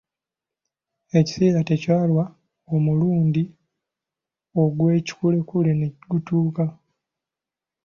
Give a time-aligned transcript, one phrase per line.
[1.19, 2.25] Ekiseera tekyalwa
[2.75, 3.43] omulundi
[4.61, 6.65] ogw'ekikulekule ne gutuuka.